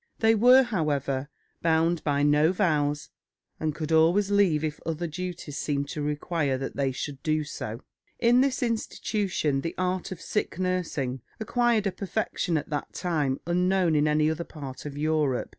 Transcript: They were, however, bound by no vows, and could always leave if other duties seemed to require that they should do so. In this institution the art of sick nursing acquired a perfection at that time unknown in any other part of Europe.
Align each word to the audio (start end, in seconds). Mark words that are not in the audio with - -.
They 0.17 0.33
were, 0.33 0.63
however, 0.63 1.29
bound 1.61 2.03
by 2.03 2.23
no 2.23 2.51
vows, 2.51 3.11
and 3.59 3.75
could 3.75 3.91
always 3.91 4.31
leave 4.31 4.63
if 4.63 4.79
other 4.83 5.05
duties 5.05 5.59
seemed 5.59 5.89
to 5.89 6.01
require 6.01 6.57
that 6.57 6.75
they 6.75 6.91
should 6.91 7.21
do 7.21 7.43
so. 7.43 7.83
In 8.17 8.41
this 8.41 8.63
institution 8.63 9.61
the 9.61 9.75
art 9.77 10.11
of 10.11 10.19
sick 10.19 10.57
nursing 10.57 11.21
acquired 11.39 11.85
a 11.85 11.91
perfection 11.91 12.57
at 12.57 12.71
that 12.71 12.93
time 12.93 13.39
unknown 13.45 13.95
in 13.95 14.07
any 14.07 14.27
other 14.27 14.43
part 14.43 14.87
of 14.87 14.97
Europe. 14.97 15.49